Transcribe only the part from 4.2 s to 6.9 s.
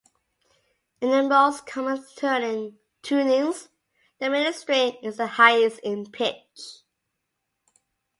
middle string is the highest in pitch.